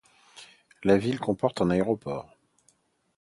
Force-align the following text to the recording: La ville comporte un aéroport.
La 0.83 0.97
ville 0.97 1.19
comporte 1.19 1.61
un 1.61 1.69
aéroport. 1.69 2.35